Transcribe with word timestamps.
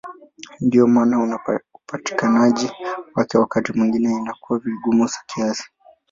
Ndiyo 0.61 0.87
maana 0.87 1.39
upatikanaji 1.85 2.71
wake 3.15 3.37
wakati 3.37 3.73
mwingine 3.73 4.11
inakuwa 4.11 4.59
vigumu 4.59 5.09
kiasi. 5.25 5.63